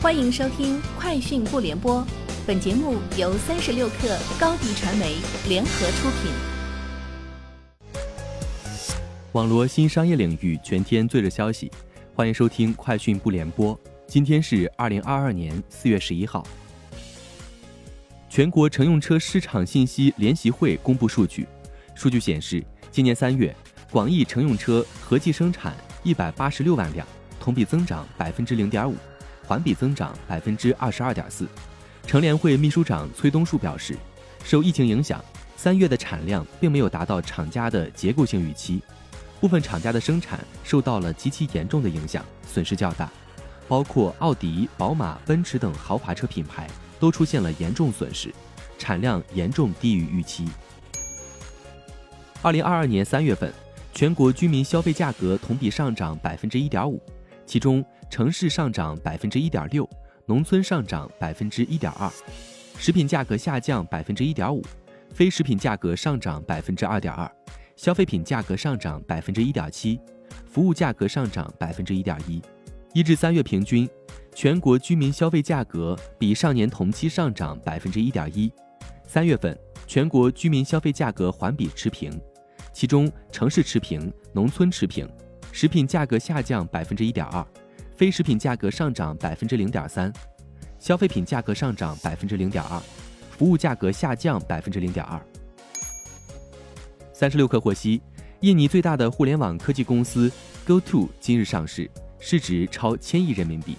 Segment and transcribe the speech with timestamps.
[0.00, 2.00] 欢迎收听《快讯不联播》，
[2.46, 5.16] 本节目由三十六克高低传媒
[5.48, 6.30] 联合出品。
[9.32, 11.68] 网络新商业领域全天最热消息，
[12.14, 13.74] 欢迎收听《快讯不联播》。
[14.06, 16.46] 今天是二零二二年四月十一号。
[18.30, 21.44] 全国乘用车市场信息联席会公布数据，
[21.96, 23.52] 数据显示，今年三月，
[23.90, 25.74] 广义乘用车合计生产
[26.04, 27.04] 一百八十六万辆，
[27.40, 28.94] 同比增长百分之零点五。
[29.48, 31.48] 环比增长百分之二十二点四。
[32.06, 33.96] 乘联会秘书长崔东树表示，
[34.44, 35.24] 受疫情影响，
[35.56, 38.82] 三月的产量并没有达到厂家的结构性预期，
[39.40, 43.10] 部分厂家的生产受到了极其严重的影响，损失较大，
[43.66, 46.68] 包括奥迪、宝马、奔驰等豪华车品牌
[47.00, 48.30] 都出现了严重损失，
[48.78, 50.46] 产量严重低于预期。
[52.42, 53.52] 二零二二年三月份，
[53.92, 57.02] 全国居民消费价格同比上涨百分之一点五，
[57.48, 57.84] 其中。
[58.10, 59.86] 城市上涨百分之一点六，
[60.24, 62.10] 农村上涨百分之一点二，
[62.78, 64.64] 食品价格下降百分之一点五，
[65.12, 67.30] 非食品价格上涨百分之二点二，
[67.76, 70.00] 消费品价格上涨百分之一点七，
[70.46, 72.40] 服务价格上涨百分之一点一。
[72.94, 73.86] 一至三月平均，
[74.34, 78.50] 全国居民消费价格比上年同期上涨百分之一点一。
[79.06, 79.54] 三月份
[79.86, 82.10] 全国居民消费价格环比持平，
[82.72, 85.06] 其中城市持平，农村持平，
[85.52, 87.46] 食品价格下降百分之一点二。
[87.96, 90.12] 非食品价格上涨百分之零点三，
[90.78, 92.80] 消费品价格上涨百分之零点二，
[93.36, 95.20] 服务价格下降百分之零点二。
[97.12, 98.00] 三十六氪获悉，
[98.38, 100.30] 印尼最大的互联网科技公司
[100.64, 103.76] GoTo 今日上市，市值超千亿人民币。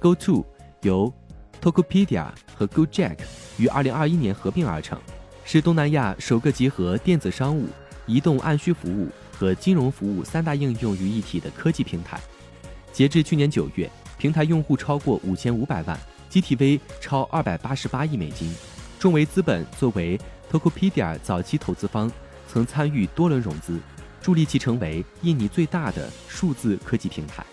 [0.00, 0.44] GoTo
[0.82, 1.14] 由
[1.62, 3.18] Tokopedia 和 Gojek
[3.56, 4.98] 于二零二一年合并而成，
[5.44, 7.68] 是东南亚首个集合电子商务、
[8.04, 12.20] 移动按需服务和金融服务三大应用于一体的科技平台。
[12.92, 15.98] 截至去年九月，平台用户超过五千五百万
[16.30, 18.54] ，GTV 超二百八十八亿美金。
[19.00, 20.18] 众维资本作为
[20.50, 22.10] Tokopedia 早期投资方，
[22.48, 23.78] 曾参与多轮融资，
[24.22, 27.44] 助力其成为印尼最大的数字科技平台。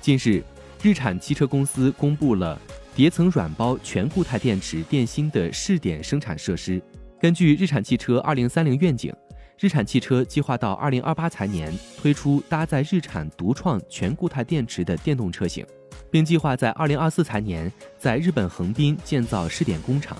[0.00, 0.42] 近日，
[0.82, 2.60] 日产汽车公司公布了
[2.94, 6.82] 叠层软包全固态电池电芯的试点生产设施。
[7.20, 9.14] 根据日产汽车二零三零愿景。
[9.62, 15.64] 日产汽车计划到二零二八财年推出搭载日产独创全固态电池的电动车型，
[16.10, 20.18] 并计划在二零二四财年在日本横滨建造试点工厂。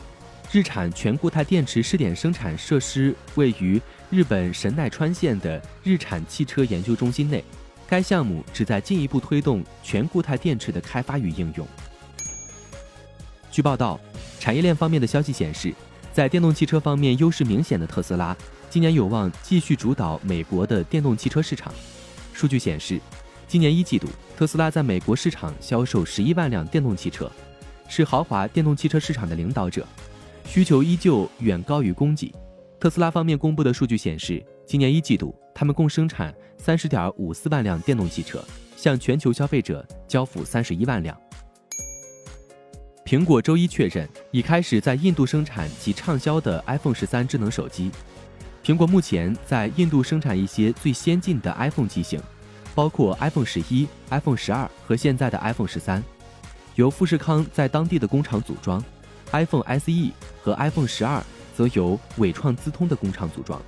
[0.53, 7.43] 日产全固态电池试点生产设施位于日本神奈川县的日产汽车研究中心内。
[7.89, 11.67] 该项目旨在进一步推动全固态电池的开发与应用。
[13.51, 13.99] 据报道，
[14.39, 15.75] 产业链方面的消息显示，
[16.13, 18.37] 在电动汽车方面优势明显的特斯拉。
[18.69, 21.73] 今年有望继续主导美国的电动汽车市场。
[22.33, 23.01] 数据显示，
[23.47, 27.31] 今年一季度，特斯拉在美国市场销售十一万辆电动汽车，
[27.89, 29.87] 是豪华电动汽车市场的领导者，
[30.47, 32.35] 需求依旧远高于供给。
[32.81, 38.43] 特斯拉方面公布的数据显示，今年一季度，他们共生产三十点五四万辆电动汽车，
[38.77, 41.15] 向全球消费者交付三十一万辆。
[43.13, 47.91] 苹果周一确认，已开始在印度生产其畅销的 iPhone 十三智能手机。
[48.65, 52.19] 苹果目前在印度生产一些最先进的 iPhone 机型，
[52.75, 56.03] 包括 iPhone 十一、iPhone 十二和现在的 iPhone 十三，
[56.77, 58.83] 由富士康在当地的工厂组装
[59.31, 60.11] ；iPhone SE
[60.43, 61.23] 和 iPhone 十二
[61.55, 63.61] 则由伟创资通的工厂组装。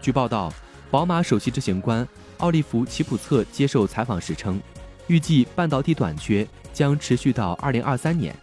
[0.00, 0.54] 据报道，
[0.92, 2.06] 宝马首席执行官
[2.36, 4.62] 奥利弗·齐普策接受采访时称，
[5.08, 8.36] 预计半导体短缺将持续到2023年。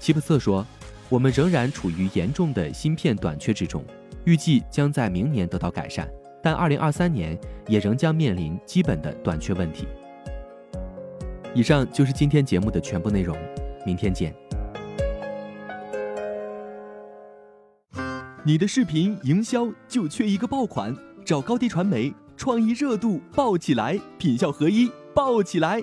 [0.00, 0.66] 齐普瑟说
[1.08, 3.84] ：“我们仍然处于严重的芯片短缺之中。”
[4.24, 6.08] 预计将在明年得到改善，
[6.42, 9.86] 但二零二三年也仍将面临基本的短缺问题。
[11.54, 13.36] 以上就是今天节目的全部内容，
[13.86, 14.34] 明天见。
[18.44, 20.94] 你的视频营销就缺一个爆款，
[21.24, 25.82] 找高低传媒，创意热度爆起来，品效合一爆起来。